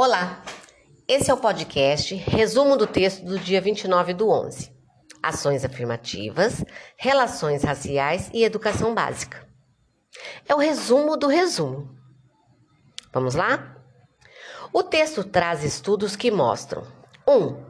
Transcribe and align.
Olá, 0.00 0.44
esse 1.08 1.28
é 1.28 1.34
o 1.34 1.38
podcast 1.38 2.14
Resumo 2.14 2.76
do 2.76 2.86
texto 2.86 3.24
do 3.24 3.36
dia 3.36 3.60
29 3.60 4.14
do 4.14 4.30
11. 4.30 4.72
Ações 5.20 5.64
afirmativas, 5.64 6.64
relações 6.96 7.64
raciais 7.64 8.30
e 8.32 8.44
educação 8.44 8.94
básica. 8.94 9.44
É 10.48 10.54
o 10.54 10.58
resumo 10.58 11.16
do 11.16 11.26
resumo. 11.26 11.98
Vamos 13.12 13.34
lá? 13.34 13.76
O 14.72 14.84
texto 14.84 15.24
traz 15.24 15.64
estudos 15.64 16.14
que 16.14 16.30
mostram: 16.30 16.86
1. 17.26 17.32
Um, 17.32 17.64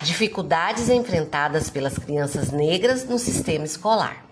dificuldades 0.00 0.90
enfrentadas 0.90 1.70
pelas 1.70 1.96
crianças 1.96 2.50
negras 2.50 3.08
no 3.08 3.18
sistema 3.18 3.64
escolar. 3.64 4.26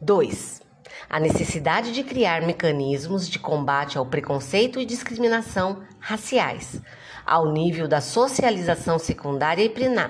2 0.00 0.66
a 1.08 1.18
necessidade 1.18 1.92
de 1.92 2.02
criar 2.02 2.42
mecanismos 2.42 3.28
de 3.28 3.38
combate 3.38 3.96
ao 3.96 4.04
preconceito 4.04 4.78
e 4.78 4.84
discriminação 4.84 5.82
raciais, 5.98 6.82
ao 7.24 7.50
nível 7.50 7.88
da 7.88 8.00
socialização 8.00 8.98
secundária 8.98 9.62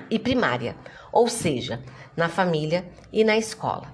e 0.09 0.19
primária, 0.19 0.75
ou 1.11 1.27
seja, 1.27 1.81
na 2.17 2.27
família 2.27 2.89
e 3.13 3.23
na 3.23 3.37
escola. 3.37 3.87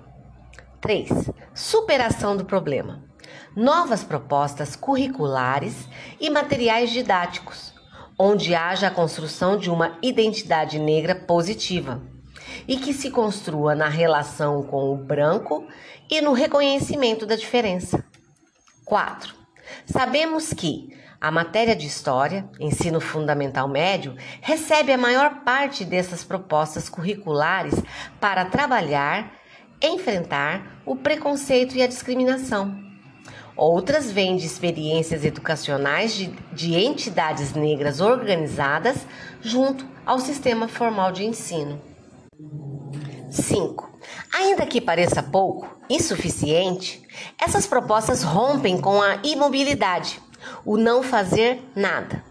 3. 0.81 1.31
Superação 1.53 2.35
do 2.35 2.45
problema. 2.45 3.03
Novas 3.55 4.03
propostas 4.03 4.75
curriculares 4.75 5.87
e 6.19 6.29
materiais 6.29 6.89
didáticos, 6.89 7.73
onde 8.17 8.55
haja 8.55 8.87
a 8.87 8.91
construção 8.91 9.57
de 9.57 9.69
uma 9.69 9.97
identidade 10.01 10.79
negra 10.79 11.15
positiva 11.15 12.14
e 12.67 12.77
que 12.77 12.93
se 12.93 13.09
construa 13.11 13.75
na 13.75 13.89
relação 13.89 14.63
com 14.63 14.93
o 14.93 14.97
branco 14.97 15.67
e 16.09 16.21
no 16.21 16.33
reconhecimento 16.33 17.25
da 17.25 17.35
diferença. 17.35 18.03
4. 18.85 19.33
Sabemos 19.85 20.53
que 20.53 20.95
a 21.19 21.31
matéria 21.31 21.75
de 21.75 21.87
História, 21.87 22.47
ensino 22.59 23.01
fundamental 23.01 23.67
médio, 23.67 24.15
recebe 24.41 24.91
a 24.91 24.97
maior 24.97 25.43
parte 25.43 25.83
dessas 25.83 26.23
propostas 26.23 26.87
curriculares 26.87 27.73
para 28.19 28.45
trabalhar, 28.45 29.31
enfrentar 29.81 30.81
o 30.85 30.95
preconceito 30.95 31.75
e 31.75 31.81
a 31.81 31.87
discriminação. 31.87 32.79
Outras 33.55 34.11
vêm 34.11 34.35
de 34.35 34.45
experiências 34.45 35.23
educacionais 35.23 36.13
de, 36.13 36.27
de 36.51 36.75
entidades 36.75 37.53
negras 37.53 38.01
organizadas 38.01 39.07
junto 39.41 39.87
ao 40.05 40.19
sistema 40.19 40.67
formal 40.67 41.11
de 41.11 41.25
ensino. 41.25 41.81
5. 43.35 43.89
Ainda 44.33 44.65
que 44.65 44.81
pareça 44.81 45.21
pouco, 45.21 45.77
insuficiente, 45.89 47.01
essas 47.39 47.65
propostas 47.67 48.23
rompem 48.23 48.79
com 48.79 49.01
a 49.01 49.19
imobilidade, 49.23 50.21
o 50.65 50.77
não 50.77 51.03
fazer 51.03 51.61
nada. 51.75 52.23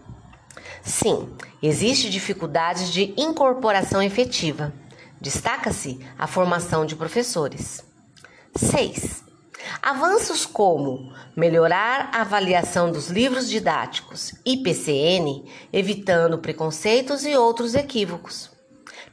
Sim, 0.83 1.29
existe 1.61 2.09
dificuldades 2.09 2.91
de 2.91 3.13
incorporação 3.17 4.01
efetiva. 4.01 4.73
Destaca-se 5.19 5.99
a 6.17 6.27
formação 6.27 6.85
de 6.85 6.95
professores. 6.95 7.83
6. 8.55 9.23
Avanços 9.81 10.45
como 10.45 11.11
melhorar 11.35 12.09
a 12.13 12.21
avaliação 12.21 12.91
dos 12.91 13.09
livros 13.09 13.49
didáticos 13.49 14.35
IPCN, 14.45 15.43
evitando 15.73 16.37
preconceitos 16.37 17.25
e 17.25 17.35
outros 17.35 17.73
equívocos. 17.73 18.54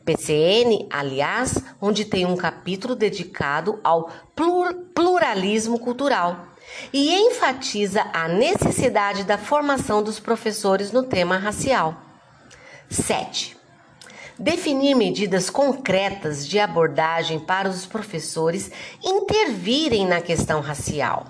PCN, 0.04 0.86
aliás, 0.90 1.62
onde 1.80 2.04
tem 2.04 2.26
um 2.26 2.36
capítulo 2.36 2.94
dedicado 2.94 3.80
ao 3.82 4.10
pluralismo 4.94 5.78
cultural 5.78 6.48
e 6.92 7.14
enfatiza 7.14 8.06
a 8.12 8.28
necessidade 8.28 9.24
da 9.24 9.38
formação 9.38 10.02
dos 10.02 10.18
professores 10.18 10.90
no 10.92 11.02
tema 11.02 11.36
racial. 11.36 11.96
7. 12.88 13.56
Definir 14.38 14.94
medidas 14.94 15.48
concretas 15.50 16.46
de 16.46 16.58
abordagem 16.58 17.38
para 17.38 17.68
os 17.68 17.86
professores 17.86 18.70
intervirem 19.02 20.06
na 20.06 20.20
questão 20.20 20.60
racial. 20.60 21.26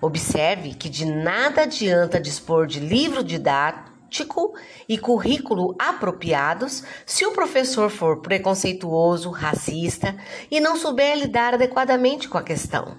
Observe 0.00 0.74
que 0.74 0.88
de 0.88 1.04
nada 1.04 1.62
adianta 1.62 2.20
dispor 2.20 2.66
de 2.66 2.80
livro 2.80 3.22
didático 3.22 3.91
didático 4.12 4.54
e 4.86 4.98
currículo 4.98 5.74
apropriados 5.78 6.84
se 7.06 7.24
o 7.24 7.32
professor 7.32 7.90
for 7.90 8.20
preconceituoso, 8.20 9.30
racista 9.30 10.14
e 10.50 10.60
não 10.60 10.76
souber 10.76 11.16
lidar 11.16 11.54
adequadamente 11.54 12.28
com 12.28 12.36
a 12.36 12.42
questão. 12.42 12.98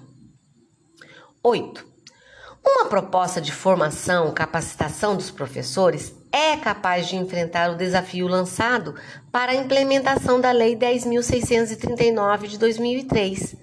8. 1.42 1.94
Uma 2.66 2.86
proposta 2.86 3.40
de 3.40 3.52
formação, 3.52 4.32
capacitação 4.32 5.14
dos 5.14 5.30
professores 5.30 6.14
é 6.32 6.56
capaz 6.56 7.06
de 7.06 7.16
enfrentar 7.16 7.70
o 7.70 7.76
desafio 7.76 8.26
lançado 8.26 8.94
para 9.30 9.52
a 9.52 9.54
implementação 9.54 10.40
da 10.40 10.50
Lei 10.50 10.74
10.639 10.74 12.48
de 12.48 12.58
2003, 12.58 13.54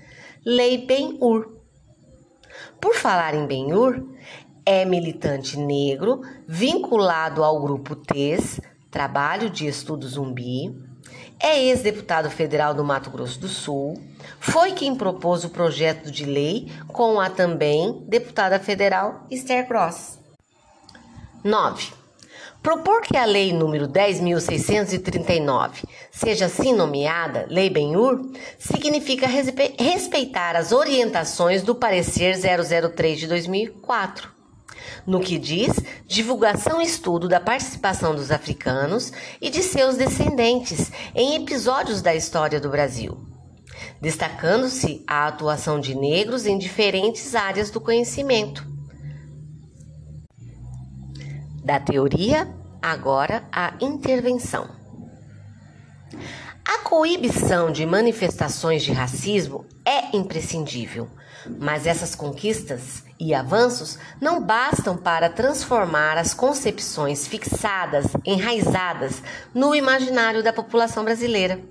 Lei 0.46 0.86
Ben-Hur. 0.86 1.60
Por 2.80 2.96
falar 2.96 3.34
em 3.34 3.46
Ben-Hur, 3.46 4.04
é 4.66 4.86
militante 4.86 5.58
negro, 5.58 6.22
vinculado 6.48 7.44
ao 7.44 7.60
grupo 7.62 7.96
TES, 7.96 8.60
Trabalho 8.90 9.50
de 9.50 9.68
Estudo 9.68 10.08
Zumbi. 10.08 10.76
É 11.40 11.60
ex-deputado 11.60 12.30
federal 12.30 12.74
do 12.74 12.84
Mato 12.84 13.10
Grosso 13.10 13.40
do 13.40 13.48
Sul. 13.48 14.00
Foi 14.40 14.74
quem 14.74 14.96
propôs 14.96 15.44
o 15.44 15.50
projeto 15.50 16.12
de 16.12 16.26
lei 16.26 16.72
com 16.88 17.20
a 17.20 17.30
também 17.30 18.04
deputada 18.08 18.60
federal 18.60 19.26
Esther 19.32 19.68
Cross. 19.68 20.20
9. 21.44 21.94
Propor 22.62 23.02
que 23.02 23.18
a 23.18 23.26
lei 23.26 23.52
número 23.52 23.88
10.639 23.88 25.84
seja 26.12 26.46
assim 26.46 26.74
nomeada 26.74 27.48
Lei 27.50 27.72
Benhur 27.72 28.22
significa 28.60 29.26
respeitar 29.26 30.56
as 30.56 30.72
orientações 30.72 31.64
do 31.64 31.74
parecer 31.74 32.36
003 32.38 33.20
de 33.20 33.28
2004 33.28 34.41
no 35.06 35.20
que 35.20 35.38
diz 35.38 35.72
divulgação 36.08 36.82
e 36.82 36.86
estudo 36.86 37.28
da 37.28 37.40
participação 37.40 38.16
dos 38.16 38.32
africanos 38.32 39.12
e 39.42 39.50
de 39.50 39.62
seus 39.62 39.96
descendentes 39.98 40.92
em 41.16 41.36
episódios 41.36 42.02
da 42.02 42.16
história 42.16 42.60
do 42.60 42.70
Brasil, 42.70 43.18
destacando-se 44.00 45.04
a 45.08 45.28
atuação 45.28 45.80
de 45.80 45.96
negros 45.96 46.46
em 46.46 46.58
diferentes 46.58 47.36
áreas 47.36 47.70
do 47.70 47.80
conhecimento. 47.80 48.66
Da 51.64 51.80
teoria, 51.80 52.48
agora 52.82 53.44
a 53.52 53.76
intervenção. 53.80 54.82
A 56.66 56.80
coibição 56.80 57.72
de 57.72 57.86
manifestações 57.86 58.84
de 58.84 58.92
racismo 58.92 59.66
é 59.86 60.16
imprescindível, 60.16 61.08
mas 61.60 61.86
essas 61.86 62.16
conquistas 62.16 63.04
e 63.22 63.36
avanços 63.36 64.00
não 64.20 64.42
bastam 64.44 64.98
para 64.98 65.30
transformar 65.30 66.18
as 66.18 66.34
concepções 66.34 67.28
fixadas, 67.28 68.08
enraizadas 68.26 69.22
no 69.54 69.76
imaginário 69.76 70.42
da 70.42 70.52
população 70.52 71.06
brasileira. 71.06 71.62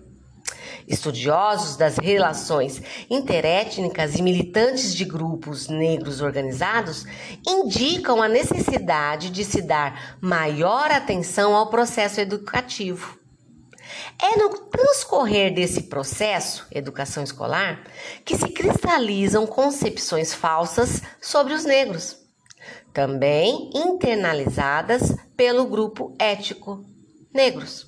Estudiosos 0.87 1.77
das 1.77 1.99
relações 1.99 2.81
interétnicas 3.11 4.15
e 4.15 4.23
militantes 4.23 4.95
de 4.95 5.05
grupos 5.05 5.69
negros 5.69 6.21
organizados 6.21 7.05
indicam 7.47 8.23
a 8.23 8.29
necessidade 8.29 9.31
de 9.31 9.45
se 9.45 9.61
dar 9.61 10.17
maior 10.21 10.91
atenção 10.93 11.55
ao 11.55 11.69
processo 11.69 12.21
educativo 12.21 13.20
é 14.23 14.37
no 14.37 14.51
transcorrer 14.51 15.55
desse 15.55 15.85
processo, 15.85 16.67
educação 16.71 17.23
escolar, 17.23 17.83
que 18.25 18.37
se 18.37 18.49
cristalizam 18.49 19.47
concepções 19.47 20.35
falsas 20.35 21.03
sobre 21.21 21.55
os 21.55 21.65
negros, 21.65 22.19
também 22.93 23.71
internalizadas 23.75 25.17
pelo 25.37 25.65
grupo 25.67 26.15
ético 26.19 26.85
negros, 27.33 27.87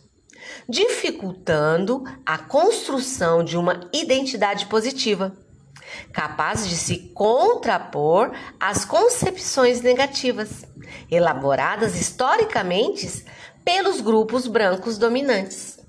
dificultando 0.69 2.02
a 2.25 2.38
construção 2.38 3.44
de 3.44 3.58
uma 3.58 3.90
identidade 3.93 4.67
positiva, 4.67 5.37
capaz 6.12 6.67
de 6.67 6.76
se 6.76 7.11
contrapor 7.14 8.32
às 8.58 8.85
concepções 8.87 9.82
negativas, 9.82 10.64
elaboradas 11.11 12.00
historicamente 12.00 13.26
pelos 13.62 14.00
grupos 14.00 14.46
brancos 14.46 14.96
dominantes. 14.96 15.81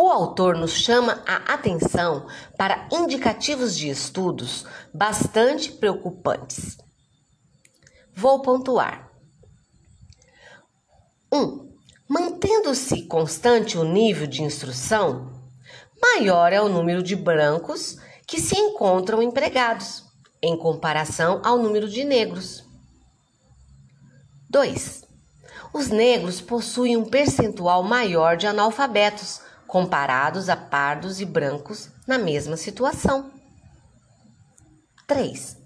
O 0.00 0.06
autor 0.12 0.56
nos 0.56 0.74
chama 0.74 1.24
a 1.26 1.54
atenção 1.54 2.28
para 2.56 2.88
indicativos 2.92 3.76
de 3.76 3.88
estudos 3.88 4.64
bastante 4.94 5.72
preocupantes. 5.72 6.78
Vou 8.14 8.40
pontuar. 8.40 9.10
1. 11.32 11.36
Um, 11.36 11.72
Mantendo-se 12.08 13.08
constante 13.08 13.76
o 13.76 13.82
nível 13.82 14.28
de 14.28 14.40
instrução, 14.40 15.32
maior 16.00 16.52
é 16.52 16.62
o 16.62 16.68
número 16.68 17.02
de 17.02 17.16
brancos 17.16 17.96
que 18.24 18.40
se 18.40 18.56
encontram 18.56 19.20
empregados, 19.20 20.04
em 20.40 20.56
comparação 20.56 21.42
ao 21.44 21.58
número 21.58 21.88
de 21.88 22.04
negros. 22.04 22.64
2. 24.48 25.04
Os 25.74 25.88
negros 25.88 26.40
possuem 26.40 26.96
um 26.96 27.04
percentual 27.04 27.82
maior 27.82 28.36
de 28.36 28.46
analfabetos 28.46 29.47
comparados 29.68 30.48
a 30.48 30.56
pardos 30.56 31.20
e 31.20 31.26
brancos 31.26 31.90
na 32.06 32.18
mesma 32.18 32.56
situação. 32.56 33.30
3. 35.06 35.58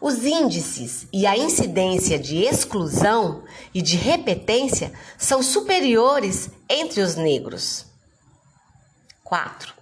Os 0.00 0.24
índices 0.24 1.08
e 1.12 1.26
a 1.26 1.36
incidência 1.36 2.18
de 2.18 2.42
exclusão 2.42 3.42
e 3.74 3.80
de 3.80 3.96
repetência 3.96 4.92
são 5.16 5.42
superiores 5.42 6.50
entre 6.68 7.00
os 7.00 7.16
negros. 7.16 7.86
4. 9.24 9.72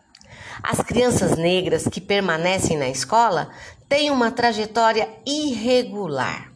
As 0.62 0.80
crianças 0.80 1.36
negras 1.36 1.88
que 1.88 2.00
permanecem 2.00 2.78
na 2.78 2.88
escola 2.88 3.50
têm 3.88 4.10
uma 4.10 4.30
trajetória 4.30 5.08
irregular, 5.26 6.52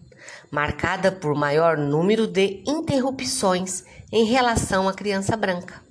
marcada 0.50 1.10
por 1.10 1.34
maior 1.34 1.76
número 1.76 2.26
de 2.26 2.62
interrupções 2.66 3.84
em 4.12 4.24
relação 4.24 4.88
à 4.88 4.94
criança 4.94 5.36
branca. 5.36 5.89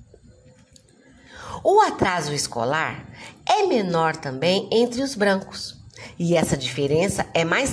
O 1.63 1.81
atraso 1.81 2.33
escolar 2.33 3.05
é 3.45 3.65
menor 3.65 4.15
também 4.15 4.69
entre 4.71 5.01
os 5.01 5.15
brancos. 5.15 5.77
E 6.17 6.35
essa 6.35 6.55
diferença 6.55 7.25
é 7.33 7.43
mais 7.43 7.71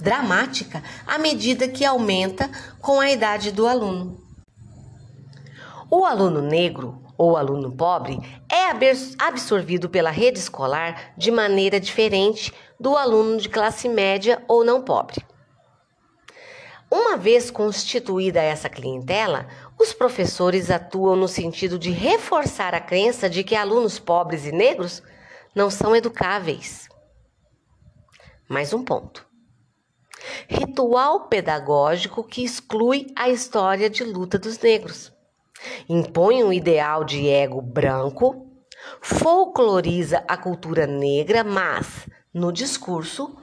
dramática 0.00 0.82
à 1.06 1.18
medida 1.18 1.68
que 1.68 1.84
aumenta 1.84 2.50
com 2.80 2.98
a 2.98 3.10
idade 3.10 3.52
do 3.52 3.66
aluno. 3.66 4.20
O 5.88 6.04
aluno 6.04 6.40
negro 6.40 7.00
ou 7.16 7.36
aluno 7.36 7.70
pobre 7.70 8.18
é 8.50 8.70
absorvido 9.18 9.88
pela 9.88 10.10
rede 10.10 10.38
escolar 10.38 11.12
de 11.16 11.30
maneira 11.30 11.78
diferente 11.78 12.52
do 12.80 12.96
aluno 12.96 13.36
de 13.36 13.48
classe 13.48 13.88
média 13.88 14.42
ou 14.48 14.64
não 14.64 14.82
pobre. 14.82 15.24
Uma 16.90 17.16
vez 17.16 17.50
constituída 17.50 18.42
essa 18.42 18.68
clientela, 18.68 19.46
os 19.82 19.92
professores 19.92 20.70
atuam 20.70 21.16
no 21.16 21.26
sentido 21.26 21.78
de 21.78 21.90
reforçar 21.90 22.74
a 22.74 22.80
crença 22.80 23.28
de 23.28 23.42
que 23.42 23.56
alunos 23.56 23.98
pobres 23.98 24.46
e 24.46 24.52
negros 24.52 25.02
não 25.54 25.68
são 25.68 25.94
educáveis. 25.94 26.88
Mais 28.48 28.72
um 28.72 28.84
ponto. 28.84 29.26
Ritual 30.48 31.26
pedagógico 31.28 32.22
que 32.22 32.44
exclui 32.44 33.08
a 33.16 33.28
história 33.28 33.90
de 33.90 34.04
luta 34.04 34.38
dos 34.38 34.56
negros. 34.58 35.12
Impõe 35.88 36.44
um 36.44 36.52
ideal 36.52 37.04
de 37.04 37.28
ego 37.28 37.60
branco, 37.60 38.46
folcloriza 39.00 40.24
a 40.28 40.36
cultura 40.36 40.86
negra, 40.86 41.42
mas, 41.42 42.08
no 42.32 42.52
discurso, 42.52 43.36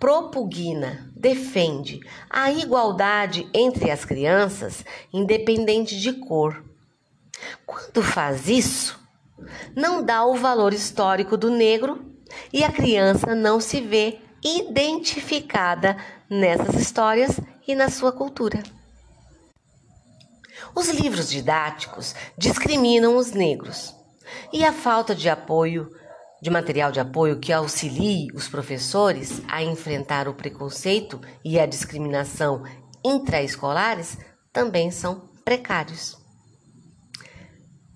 propugna, 0.00 1.12
defende 1.14 2.00
a 2.28 2.50
igualdade 2.50 3.46
entre 3.52 3.90
as 3.90 4.04
crianças, 4.04 4.82
independente 5.12 6.00
de 6.00 6.14
cor. 6.14 6.64
Quando 7.66 8.02
faz 8.02 8.48
isso, 8.48 8.98
não 9.76 10.02
dá 10.02 10.24
o 10.24 10.34
valor 10.34 10.72
histórico 10.72 11.36
do 11.36 11.50
negro 11.50 12.04
e 12.52 12.64
a 12.64 12.72
criança 12.72 13.34
não 13.34 13.60
se 13.60 13.80
vê 13.80 14.18
identificada 14.42 15.96
nessas 16.28 16.74
histórias 16.76 17.38
e 17.68 17.74
na 17.74 17.90
sua 17.90 18.10
cultura. 18.10 18.62
Os 20.74 20.88
livros 20.88 21.28
didáticos 21.28 22.14
discriminam 22.38 23.16
os 23.16 23.32
negros 23.32 23.94
e 24.52 24.64
a 24.64 24.72
falta 24.72 25.14
de 25.14 25.28
apoio, 25.28 25.92
de 26.40 26.50
material 26.50 26.90
de 26.90 27.00
apoio 27.00 27.38
que 27.38 27.52
auxilie 27.52 28.28
os 28.34 28.48
professores 28.48 29.42
a 29.48 29.62
enfrentar 29.62 30.28
o 30.28 30.34
preconceito 30.34 31.20
e 31.44 31.58
a 31.58 31.66
discriminação 31.66 32.64
intraescolares 33.04 34.18
também 34.52 34.90
são 34.90 35.28
precários. 35.44 36.16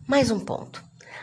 Mais 0.06 0.31
um 0.31 0.41
ponto. 0.41 0.82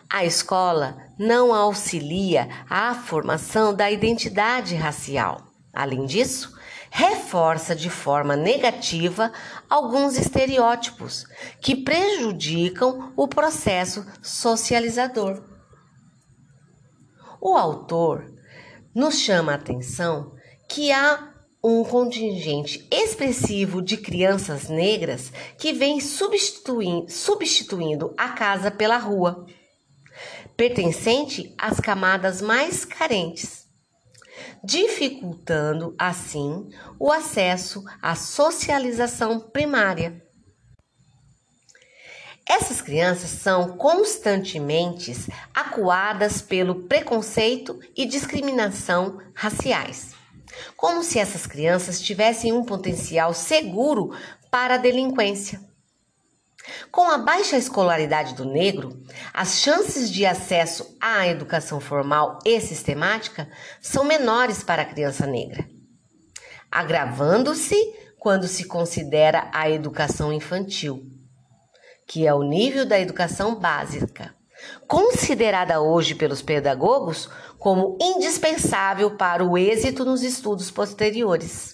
A 0.09 0.25
escola 0.25 0.97
não 1.18 1.53
auxilia 1.53 2.50
a 2.69 2.94
formação 2.95 3.73
da 3.73 3.89
identidade 3.89 4.75
racial. 4.75 5.47
Além 5.73 6.06
disso, 6.06 6.53
reforça 6.89 7.73
de 7.73 7.89
forma 7.89 8.35
negativa 8.35 9.31
alguns 9.69 10.18
estereótipos 10.18 11.25
que 11.62 11.75
prejudicam 11.75 13.13
o 13.15 13.27
processo 13.27 14.06
socializador. 14.21 15.50
O 17.41 17.57
autor 17.57 18.31
nos 18.93 19.19
chama 19.19 19.51
a 19.51 19.55
atenção 19.55 20.35
que 20.69 20.91
há 20.91 21.33
um 21.63 21.83
contingente 21.83 22.88
expressivo 22.91 23.81
de 23.81 23.97
crianças 23.97 24.69
negras 24.69 25.33
que 25.57 25.73
vem 25.73 25.99
substituindo, 25.99 27.09
substituindo 27.09 28.13
a 28.15 28.29
casa 28.29 28.69
pela 28.69 28.97
rua 28.97 29.47
pertencente 30.55 31.51
às 31.57 31.79
camadas 31.79 32.41
mais 32.43 32.85
carentes, 32.85 33.65
dificultando 34.63 35.95
assim 35.97 36.69
o 36.99 37.11
acesso 37.11 37.83
à 37.99 38.13
socialização 38.13 39.39
primária. 39.39 40.23
Essas 42.47 42.81
crianças 42.81 43.29
são 43.29 43.77
constantemente 43.77 45.13
acuadas 45.53 46.41
pelo 46.41 46.83
preconceito 46.83 47.79
e 47.95 48.05
discriminação 48.05 49.19
raciais, 49.33 50.13
como 50.75 51.03
se 51.03 51.19
essas 51.19 51.45
crianças 51.45 52.01
tivessem 52.01 52.51
um 52.51 52.65
potencial 52.65 53.33
seguro 53.33 54.15
para 54.49 54.75
a 54.75 54.77
delinquência. 54.77 55.61
Com 56.91 57.09
a 57.09 57.17
baixa 57.17 57.57
escolaridade 57.57 58.35
do 58.35 58.45
negro, 58.45 59.01
as 59.33 59.59
chances 59.59 60.11
de 60.11 60.25
acesso 60.25 60.95
à 61.01 61.27
educação 61.27 61.79
formal 61.79 62.37
e 62.45 62.59
sistemática 62.59 63.49
são 63.81 64.03
menores 64.03 64.63
para 64.63 64.83
a 64.83 64.85
criança 64.85 65.25
negra, 65.25 65.67
agravando-se 66.71 67.75
quando 68.19 68.47
se 68.47 68.65
considera 68.65 69.49
a 69.51 69.69
educação 69.69 70.31
infantil, 70.31 71.10
que 72.11 72.27
é 72.27 72.33
o 72.33 72.43
nível 72.43 72.85
da 72.85 72.99
educação 72.99 73.55
básica, 73.55 74.35
considerada 74.85 75.79
hoje 75.79 76.13
pelos 76.13 76.41
pedagogos 76.41 77.29
como 77.57 77.97
indispensável 78.01 79.15
para 79.15 79.45
o 79.45 79.57
êxito 79.57 80.03
nos 80.03 80.21
estudos 80.21 80.69
posteriores. 80.69 81.73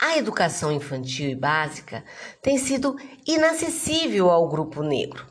A 0.00 0.16
educação 0.16 0.72
infantil 0.72 1.28
e 1.28 1.34
básica 1.34 2.02
tem 2.40 2.56
sido 2.56 2.96
inacessível 3.26 4.30
ao 4.30 4.48
grupo 4.48 4.82
negro. 4.82 5.26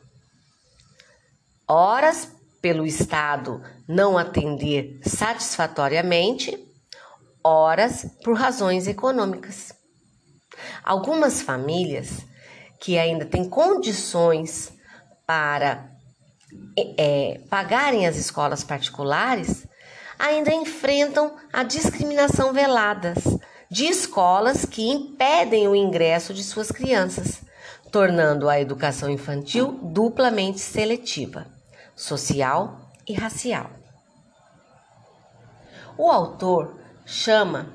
Horas 1.68 2.32
pelo 2.62 2.86
Estado 2.86 3.64
não 3.88 4.16
atender 4.16 5.00
satisfatoriamente, 5.04 6.56
horas 7.44 8.06
por 8.24 8.38
razões 8.38 8.86
econômicas. 8.86 9.74
Algumas 10.84 11.42
famílias 11.42 12.29
que 12.80 12.98
ainda 12.98 13.26
têm 13.26 13.48
condições 13.48 14.72
para 15.26 15.90
é, 16.98 17.42
pagarem 17.50 18.08
as 18.08 18.16
escolas 18.16 18.64
particulares 18.64 19.68
ainda 20.18 20.54
enfrentam 20.54 21.36
a 21.52 21.64
discriminação 21.64 22.52
veladas 22.52 23.18
de 23.70 23.86
escolas 23.86 24.66
que 24.66 24.90
impedem 24.90 25.68
o 25.68 25.76
ingresso 25.76 26.34
de 26.34 26.44
suas 26.44 26.72
crianças, 26.72 27.42
tornando 27.92 28.50
a 28.50 28.60
educação 28.60 29.10
infantil 29.10 29.80
duplamente 29.82 30.60
seletiva, 30.60 31.46
social 31.96 32.92
e 33.08 33.14
racial. 33.14 33.70
O 35.98 36.10
autor 36.10 36.80
chama 37.06 37.72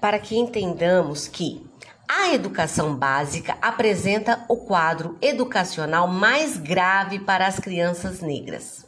para 0.00 0.18
que 0.18 0.36
entendamos 0.36 1.28
que 1.28 1.67
a 2.08 2.32
educação 2.32 2.96
básica 2.96 3.58
apresenta 3.60 4.44
o 4.48 4.56
quadro 4.56 5.18
educacional 5.20 6.08
mais 6.08 6.56
grave 6.56 7.18
para 7.18 7.46
as 7.46 7.60
crianças 7.60 8.22
negras. 8.22 8.86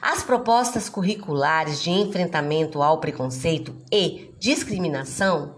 As 0.00 0.22
propostas 0.22 0.88
curriculares 0.88 1.82
de 1.82 1.90
enfrentamento 1.90 2.80
ao 2.80 3.00
preconceito 3.00 3.74
e 3.92 4.32
discriminação 4.38 5.56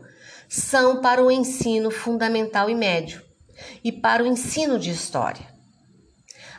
são 0.49 1.03
para 1.03 1.23
o 1.23 1.31
ensino 1.31 1.91
fundamental 1.91 2.71
e 2.71 2.75
médio 2.75 3.23
e 3.85 3.93
para 3.93 4.23
o 4.23 4.27
ensino 4.27 4.79
de 4.79 4.91
história. 4.91 5.50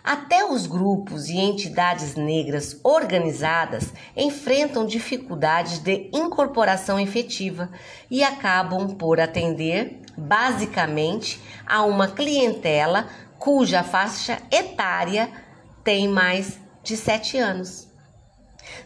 Até 0.03 0.43
os 0.43 0.65
grupos 0.65 1.29
e 1.29 1.38
entidades 1.38 2.15
negras 2.15 2.79
organizadas 2.84 3.93
enfrentam 4.17 4.86
dificuldades 4.86 5.77
de 5.77 6.10
incorporação 6.12 7.00
efetiva 7.00 7.70
e 8.10 8.24
acabam 8.24 8.96
por 8.96 9.20
atender, 9.20 10.01
basicamente, 10.17 11.39
a 11.67 11.84
uma 11.84 12.08
clientela 12.08 13.08
cuja 13.38 13.84
faixa 13.84 14.41
etária 14.51 15.31
tem 15.84 16.08
mais 16.08 16.60
de 16.84 16.98
sete 16.98 17.38
anos, 17.38 17.88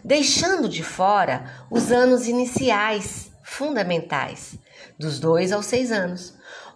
deixando 0.03 0.67
de 0.67 0.83
fora 0.83 1.65
os 1.71 1.91
anos 1.93 2.27
iniciais, 2.27 3.31
fundamentais, 3.41 4.57
dos 4.99 5.19
2 5.19 5.53
aos 5.53 5.65
6 5.67 5.91
anos, 5.91 6.33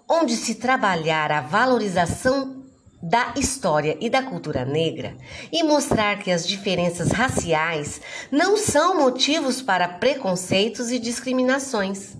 onde 0.10 0.36
se 0.36 0.56
trabalhar 0.56 1.32
a 1.32 1.42
valorização 1.42 2.59
da 3.02 3.34
história 3.38 3.98
e 4.02 4.10
da 4.10 4.22
cultura 4.22 4.66
negra 4.66 5.16
e 5.52 5.64
mostrar 5.64 6.20
que 6.20 6.32
as 6.32 6.46
diferenças 6.46 7.12
raciais 7.12 8.02
não 8.32 8.58
são 8.58 8.98
motivos 8.98 9.62
para 9.62 9.88
preconceitos 9.88 10.92
e 10.92 11.00
discriminações, 11.00 12.18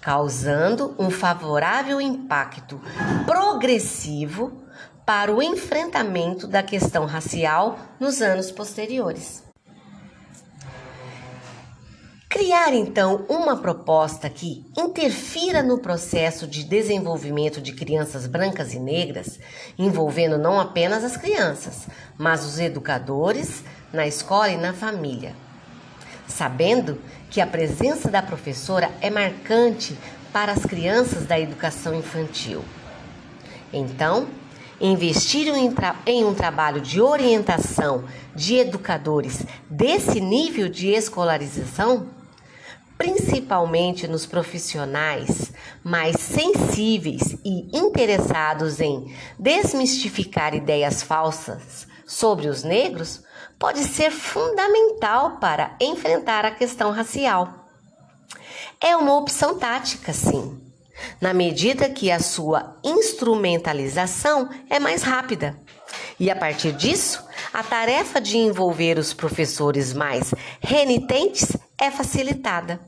causando 0.00 0.94
um 0.98 1.10
favorável 1.10 2.00
impacto 2.00 2.80
progressivo 3.26 4.62
para 5.04 5.34
o 5.34 5.42
enfrentamento 5.42 6.46
da 6.46 6.62
questão 6.62 7.06
racial 7.06 7.78
nos 7.98 8.22
anos 8.22 8.52
posteriores. 8.52 9.47
Criar 12.28 12.74
então 12.74 13.24
uma 13.26 13.56
proposta 13.56 14.28
que 14.28 14.62
interfira 14.76 15.62
no 15.62 15.78
processo 15.78 16.46
de 16.46 16.62
desenvolvimento 16.62 17.58
de 17.58 17.72
crianças 17.72 18.26
brancas 18.26 18.74
e 18.74 18.78
negras, 18.78 19.40
envolvendo 19.78 20.36
não 20.36 20.60
apenas 20.60 21.02
as 21.04 21.16
crianças, 21.16 21.88
mas 22.18 22.44
os 22.44 22.58
educadores 22.58 23.64
na 23.90 24.06
escola 24.06 24.50
e 24.50 24.58
na 24.58 24.74
família. 24.74 25.34
Sabendo 26.26 27.00
que 27.30 27.40
a 27.40 27.46
presença 27.46 28.10
da 28.10 28.20
professora 28.20 28.90
é 29.00 29.08
marcante 29.08 29.98
para 30.30 30.52
as 30.52 30.66
crianças 30.66 31.24
da 31.24 31.40
educação 31.40 31.94
infantil. 31.94 32.62
Então, 33.72 34.28
investir 34.78 35.50
em 36.06 36.24
um 36.24 36.34
trabalho 36.34 36.82
de 36.82 37.00
orientação 37.00 38.04
de 38.34 38.56
educadores 38.56 39.46
desse 39.70 40.20
nível 40.20 40.68
de 40.68 40.88
escolarização 40.88 42.17
principalmente 42.98 44.08
nos 44.08 44.26
profissionais 44.26 45.52
mais 45.84 46.16
sensíveis 46.16 47.38
e 47.44 47.78
interessados 47.78 48.80
em 48.80 49.14
desmistificar 49.38 50.52
ideias 50.54 51.02
falsas 51.02 51.86
sobre 52.04 52.48
os 52.48 52.64
negros, 52.64 53.22
pode 53.58 53.84
ser 53.84 54.10
fundamental 54.10 55.38
para 55.38 55.76
enfrentar 55.80 56.44
a 56.44 56.50
questão 56.50 56.90
racial. 56.90 57.66
É 58.80 58.96
uma 58.96 59.16
opção 59.16 59.58
tática, 59.58 60.12
sim, 60.12 60.60
na 61.20 61.32
medida 61.32 61.88
que 61.88 62.10
a 62.10 62.18
sua 62.18 62.76
instrumentalização 62.82 64.48
é 64.68 64.80
mais 64.80 65.02
rápida. 65.02 65.58
E 66.18 66.30
a 66.30 66.36
partir 66.36 66.72
disso, 66.72 67.24
a 67.52 67.62
tarefa 67.62 68.20
de 68.20 68.36
envolver 68.36 68.98
os 68.98 69.12
professores 69.12 69.92
mais 69.92 70.34
renitentes 70.60 71.56
é 71.80 71.90
facilitada. 71.90 72.80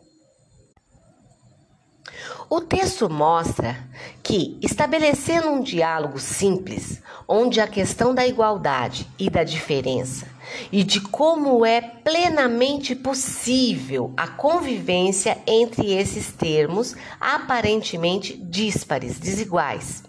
O 2.49 2.61
texto 2.61 3.09
mostra 3.09 3.77
que, 4.25 4.59
estabelecendo 4.61 5.51
um 5.51 5.63
diálogo 5.63 6.19
simples, 6.19 7.01
onde 7.29 7.61
a 7.61 7.69
questão 7.69 8.13
da 8.13 8.27
igualdade 8.27 9.09
e 9.17 9.31
da 9.31 9.45
diferença 9.45 10.27
e 10.73 10.83
de 10.83 11.01
como 11.01 11.65
é 11.65 11.81
plenamente 11.81 12.97
possível 12.97 14.13
a 14.17 14.27
convivência 14.27 15.39
entre 15.47 15.93
esses 15.93 16.33
termos 16.33 16.97
aparentemente 17.21 18.37
díspares, 18.37 19.21
desiguais. 19.21 20.03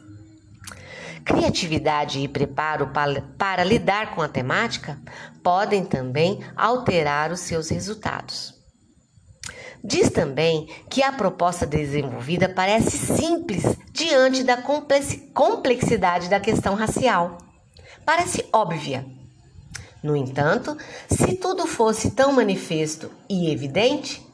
Criatividade 1.23 2.21
e 2.21 2.27
preparo 2.27 2.89
para, 3.37 3.63
lidar 3.63 4.15
com 4.15 4.21
a 4.23 4.27
temática 4.27 4.99
podem 5.43 5.85
também 5.85 6.39
alterar 6.55 7.31
os 7.31 7.41
seus 7.41 7.69
resultados. 7.69 8.60
Diz 9.83 10.09
também 10.09 10.67
que 10.89 11.01
a 11.01 11.11
proposta 11.11 11.65
desenvolvida 11.65 12.47
parece 12.47 12.97
simples 12.97 13.63
diante 13.91 14.43
da 14.43 14.57
complexidade 15.33 16.29
da 16.29 16.39
questão 16.39 16.75
racial. 16.75 17.37
Parece 18.05 18.45
óbvia. 18.53 19.05
No 20.03 20.15
entanto, 20.15 20.77
se 21.09 21.35
tudo 21.35 21.65
fosse 21.67 22.11
tão 22.11 22.33
manifesto 22.33 23.11
e 23.29 23.51
evidente, 23.51 24.25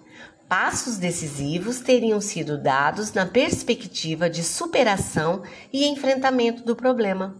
passos 0.47 0.97
decisivos 0.97 1.79
teriam 1.81 2.21
sido 2.21 2.61
dados 2.61 3.13
na 3.13 3.25
perspectiva 3.25 4.29
de 4.29 4.43
superação 4.43 5.43
e 5.71 5.85
enfrentamento 5.87 6.63
do 6.63 6.75
problema. 6.75 7.35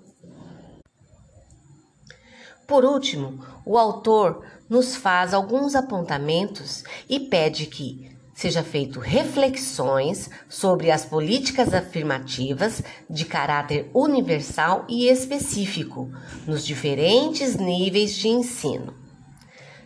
Por 2.68 2.84
último, 2.84 3.40
o 3.66 3.78
autor 3.78 4.44
nos 4.70 4.98
faz 4.98 5.34
alguns 5.34 5.74
apontamentos 5.74 6.84
e 7.08 7.18
pede 7.18 7.66
que 7.66 8.12
seja 8.36 8.62
feito 8.62 9.00
reflexões 9.00 10.30
sobre 10.50 10.92
as 10.92 11.06
políticas 11.06 11.74
afirmativas 11.74 12.84
de 13.10 13.24
caráter 13.24 13.90
universal 13.94 14.86
e 14.90 15.08
específico 15.08 16.12
nos 16.46 16.66
diferentes 16.66 17.56
níveis 17.56 18.14
de 18.14 18.28
ensino. 18.28 18.94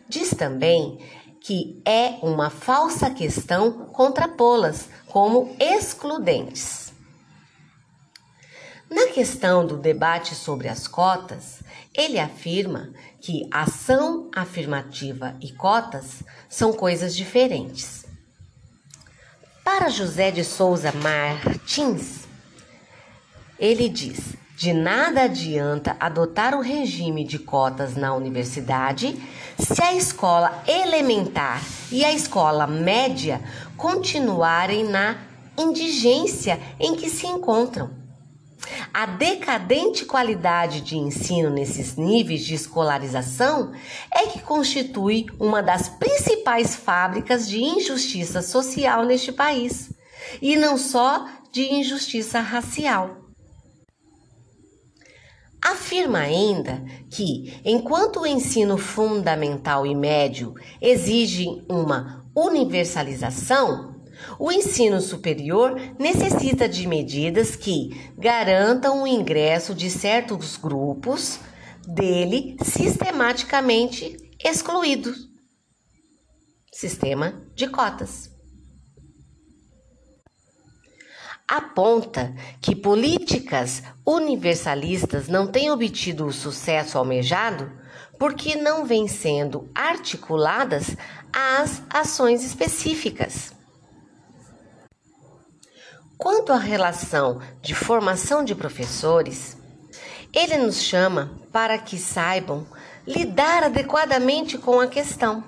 Diz 0.09 0.31
também 0.31 0.97
que 1.39 1.81
é 1.85 2.17
uma 2.23 2.49
falsa 2.49 3.11
questão 3.11 3.85
contrapô-las 3.93 4.89
como 5.05 5.55
excludentes. 5.59 6.80
Na 8.91 9.07
questão 9.07 9.65
do 9.65 9.77
debate 9.77 10.35
sobre 10.35 10.67
as 10.67 10.85
cotas, 10.85 11.63
ele 11.95 12.19
afirma 12.19 12.89
que 13.21 13.47
ação 13.49 14.29
afirmativa 14.35 15.33
e 15.39 15.49
cotas 15.53 16.21
são 16.49 16.73
coisas 16.73 17.15
diferentes. 17.15 18.05
Para 19.63 19.87
José 19.87 20.29
de 20.29 20.43
Souza 20.43 20.91
Martins, 20.91 22.27
ele 23.57 23.87
diz: 23.87 24.35
de 24.57 24.73
nada 24.73 25.21
adianta 25.21 25.95
adotar 25.97 26.53
o 26.53 26.59
regime 26.59 27.23
de 27.23 27.39
cotas 27.39 27.95
na 27.95 28.13
universidade 28.13 29.17
se 29.57 29.81
a 29.81 29.93
escola 29.93 30.63
elementar 30.67 31.63
e 31.89 32.03
a 32.03 32.11
escola 32.11 32.67
média 32.67 33.41
continuarem 33.77 34.83
na 34.83 35.15
indigência 35.57 36.59
em 36.77 36.93
que 36.93 37.09
se 37.09 37.25
encontram. 37.25 38.00
A 38.93 39.05
decadente 39.05 40.05
qualidade 40.05 40.81
de 40.81 40.97
ensino 40.97 41.49
nesses 41.49 41.95
níveis 41.95 42.45
de 42.45 42.53
escolarização 42.53 43.71
é 44.13 44.27
que 44.27 44.41
constitui 44.41 45.25
uma 45.39 45.61
das 45.63 45.89
principais 45.89 46.75
fábricas 46.75 47.47
de 47.47 47.61
injustiça 47.61 48.41
social 48.41 49.05
neste 49.05 49.31
país, 49.31 49.91
e 50.41 50.55
não 50.55 50.77
só 50.77 51.27
de 51.51 51.73
injustiça 51.73 52.39
racial. 52.39 53.17
Afirma 55.63 56.19
ainda 56.19 56.83
que, 57.09 57.61
enquanto 57.63 58.21
o 58.21 58.25
ensino 58.25 58.77
fundamental 58.77 59.85
e 59.85 59.93
médio 59.93 60.55
exigem 60.81 61.63
uma 61.69 62.25
universalização, 62.35 63.90
o 64.37 64.51
ensino 64.51 65.01
superior 65.01 65.75
necessita 65.99 66.67
de 66.67 66.87
medidas 66.87 67.55
que 67.55 68.11
garantam 68.17 69.03
o 69.03 69.07
ingresso 69.07 69.73
de 69.73 69.89
certos 69.89 70.57
grupos 70.57 71.39
dele 71.87 72.57
sistematicamente 72.63 74.17
excluídos. 74.43 75.29
Sistema 76.71 77.41
de 77.53 77.67
cotas. 77.67 78.31
Aponta 81.47 82.33
que 82.61 82.73
políticas 82.73 83.83
universalistas 84.05 85.27
não 85.27 85.47
têm 85.47 85.69
obtido 85.69 86.25
o 86.25 86.31
sucesso 86.31 86.97
almejado 86.97 87.69
porque 88.17 88.55
não 88.55 88.85
vêm 88.85 89.07
sendo 89.07 89.69
articuladas 89.75 90.95
às 91.33 91.81
ações 91.89 92.43
específicas. 92.43 93.51
Quanto 96.21 96.53
à 96.53 96.57
relação 96.57 97.41
de 97.63 97.73
formação 97.73 98.45
de 98.45 98.53
professores, 98.53 99.57
ele 100.31 100.55
nos 100.55 100.79
chama 100.79 101.31
para 101.51 101.79
que 101.79 101.97
saibam 101.97 102.63
lidar 103.07 103.63
adequadamente 103.63 104.55
com 104.55 104.79
a 104.79 104.85
questão. 104.85 105.43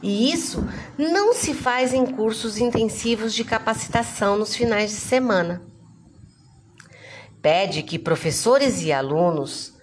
E 0.00 0.32
isso 0.32 0.64
não 0.96 1.34
se 1.34 1.52
faz 1.52 1.92
em 1.92 2.06
cursos 2.06 2.58
intensivos 2.58 3.34
de 3.34 3.42
capacitação 3.42 4.38
nos 4.38 4.54
finais 4.54 4.90
de 4.90 4.98
semana. 4.98 5.60
Pede 7.42 7.82
que 7.82 7.98
professores 7.98 8.82
e 8.82 8.92
alunos, 8.92 9.74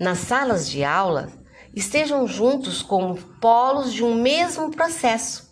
nas 0.00 0.20
salas 0.20 0.66
de 0.66 0.82
aula, 0.82 1.28
estejam 1.74 2.26
juntos 2.26 2.80
como 2.80 3.18
polos 3.38 3.92
de 3.92 4.02
um 4.02 4.14
mesmo 4.14 4.70
processo 4.70 5.47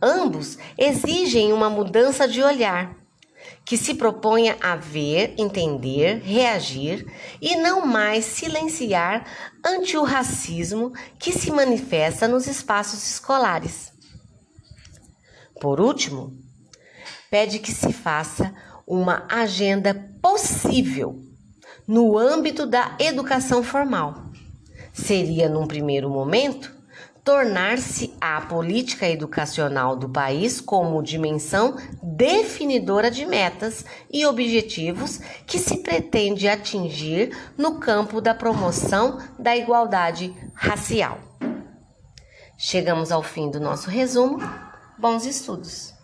Ambos 0.00 0.58
exigem 0.76 1.52
uma 1.52 1.70
mudança 1.70 2.28
de 2.28 2.42
olhar, 2.42 2.94
que 3.64 3.76
se 3.76 3.94
proponha 3.94 4.56
a 4.60 4.76
ver, 4.76 5.34
entender, 5.38 6.20
reagir 6.22 7.06
e 7.40 7.56
não 7.56 7.86
mais 7.86 8.24
silenciar 8.24 9.26
ante 9.64 9.96
o 9.96 10.04
racismo 10.04 10.92
que 11.18 11.32
se 11.32 11.50
manifesta 11.50 12.28
nos 12.28 12.46
espaços 12.46 13.08
escolares. 13.08 13.92
Por 15.60 15.80
último, 15.80 16.36
pede 17.30 17.58
que 17.58 17.72
se 17.72 17.92
faça 17.92 18.54
uma 18.86 19.26
agenda 19.28 19.94
possível 20.20 21.20
no 21.88 22.18
âmbito 22.18 22.66
da 22.66 22.96
educação 22.98 23.62
formal. 23.62 24.26
Seria, 24.92 25.48
num 25.48 25.66
primeiro 25.66 26.10
momento, 26.10 26.75
tornar-se 27.26 28.14
a 28.20 28.40
política 28.40 29.08
educacional 29.08 29.96
do 29.96 30.08
país 30.08 30.60
como 30.60 31.02
dimensão 31.02 31.76
definidora 32.00 33.10
de 33.10 33.26
metas 33.26 33.84
e 34.08 34.24
objetivos 34.24 35.18
que 35.44 35.58
se 35.58 35.78
pretende 35.78 36.46
atingir 36.46 37.36
no 37.58 37.80
campo 37.80 38.20
da 38.20 38.32
promoção 38.32 39.18
da 39.36 39.56
igualdade 39.56 40.32
racial. 40.54 41.18
Chegamos 42.56 43.10
ao 43.10 43.24
fim 43.24 43.50
do 43.50 43.58
nosso 43.58 43.90
resumo. 43.90 44.38
Bons 44.96 45.26
estudos! 45.26 45.95